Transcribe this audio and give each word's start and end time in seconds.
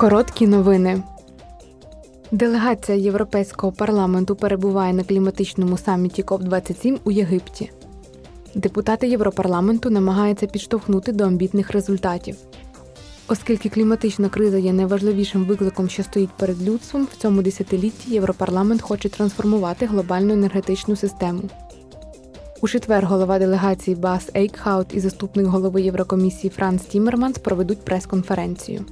Короткі 0.00 0.46
новини. 0.46 1.02
Делегація 2.32 2.98
Європейського 2.98 3.72
парламенту 3.72 4.36
перебуває 4.36 4.92
на 4.92 5.04
кліматичному 5.04 5.78
саміті 5.78 6.22
КОП-27 6.22 6.98
у 7.04 7.10
Єгипті. 7.10 7.70
Депутати 8.54 9.08
Європарламенту 9.08 9.90
намагаються 9.90 10.46
підштовхнути 10.46 11.12
до 11.12 11.24
амбітних 11.24 11.70
результатів. 11.70 12.36
Оскільки 13.28 13.68
кліматична 13.68 14.28
криза 14.28 14.58
є 14.58 14.72
найважливішим 14.72 15.44
викликом, 15.44 15.88
що 15.88 16.02
стоїть 16.02 16.36
перед 16.36 16.62
людством, 16.62 17.08
в 17.12 17.16
цьому 17.16 17.42
десятилітті 17.42 18.10
Європарламент 18.10 18.82
хоче 18.82 19.08
трансформувати 19.08 19.86
глобальну 19.86 20.32
енергетичну 20.32 20.96
систему. 20.96 21.42
У 22.60 22.68
четвер 22.68 23.06
голова 23.06 23.38
делегації 23.38 23.96
Бас 23.96 24.30
Ейкхаут 24.36 24.94
і 24.94 25.00
заступник 25.00 25.46
голови 25.46 25.82
Єврокомісії 25.82 26.50
Франц 26.50 26.82
Тімерманс 26.82 27.38
проведуть 27.38 27.84
прес-конференцію. 27.84 28.84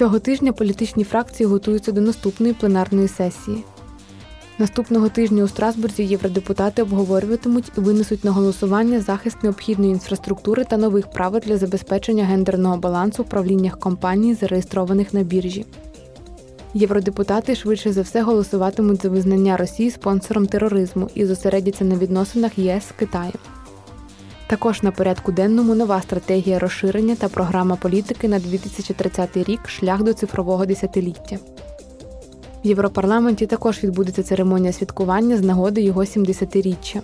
Цього 0.00 0.18
тижня 0.18 0.52
політичні 0.52 1.04
фракції 1.04 1.46
готуються 1.46 1.92
до 1.92 2.00
наступної 2.00 2.52
пленарної 2.54 3.08
сесії. 3.08 3.64
Наступного 4.58 5.08
тижня 5.08 5.44
у 5.44 5.48
Страсбурзі 5.48 6.04
євродепутати 6.04 6.82
обговорюватимуть 6.82 7.72
і 7.78 7.80
винесуть 7.80 8.24
на 8.24 8.30
голосування 8.30 9.00
захист 9.00 9.36
необхідної 9.42 9.92
інфраструктури 9.92 10.64
та 10.64 10.76
нових 10.76 11.10
правил 11.10 11.40
для 11.46 11.56
забезпечення 11.56 12.24
гендерного 12.24 12.76
балансу 12.76 13.22
в 13.22 13.26
правліннях 13.26 13.78
компаній, 13.78 14.34
зареєстрованих 14.34 15.14
на 15.14 15.22
біржі. 15.22 15.66
Євродепутати 16.74 17.54
швидше 17.54 17.92
за 17.92 18.02
все 18.02 18.22
голосуватимуть 18.22 19.02
за 19.02 19.08
визнання 19.08 19.56
Росії 19.56 19.90
спонсором 19.90 20.46
тероризму 20.46 21.10
і 21.14 21.26
зосередяться 21.26 21.84
на 21.84 21.96
відносинах 21.96 22.58
ЄС 22.58 22.84
з 22.88 22.92
Китаєм. 22.92 23.59
Також 24.50 24.82
на 24.82 24.90
порядку 24.90 25.32
денному 25.32 25.74
нова 25.74 26.02
стратегія 26.02 26.58
розширення 26.58 27.14
та 27.14 27.28
програма 27.28 27.76
політики 27.76 28.28
на 28.28 28.38
2030 28.38 29.36
рік 29.36 29.68
шлях 29.68 30.02
до 30.02 30.12
цифрового 30.12 30.66
десятиліття. 30.66 31.38
В 32.64 32.66
Європарламенті 32.66 33.46
також 33.46 33.84
відбудеться 33.84 34.22
церемонія 34.22 34.72
святкування 34.72 35.36
з 35.36 35.40
нагоди 35.40 35.80
його 35.80 36.00
70-річчя. 36.00 37.00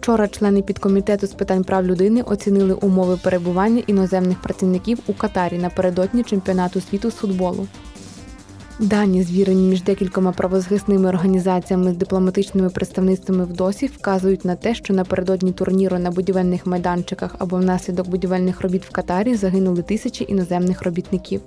Вчора 0.00 0.28
члени 0.28 0.62
підкомітету 0.62 1.26
з 1.26 1.32
питань 1.32 1.64
прав 1.64 1.86
людини 1.86 2.22
оцінили 2.22 2.74
умови 2.74 3.18
перебування 3.22 3.82
іноземних 3.86 4.42
працівників 4.42 4.98
у 5.06 5.12
Катарі 5.12 5.58
напередодні 5.58 6.22
чемпіонату 6.22 6.80
світу 6.80 7.10
з 7.10 7.14
футболу. 7.14 7.66
Дані, 8.78 9.22
звірені 9.22 9.68
між 9.68 9.82
декількома 9.82 10.32
правозахисними 10.32 11.08
організаціями 11.08 11.92
з 11.92 11.96
дипломатичними 11.96 12.70
представництвами 12.70 13.44
в 13.44 13.52
ДОСі, 13.52 13.86
вказують 13.86 14.44
на 14.44 14.56
те, 14.56 14.74
що 14.74 14.94
напередодні 14.94 15.52
турніру 15.52 15.98
на 15.98 16.10
будівельних 16.10 16.66
майданчиках 16.66 17.36
або 17.38 17.56
внаслідок 17.56 18.08
будівельних 18.08 18.60
робіт 18.60 18.84
в 18.84 18.90
Катарі 18.90 19.34
загинули 19.34 19.82
тисячі 19.82 20.26
іноземних 20.28 20.82
робітників. 20.82 21.40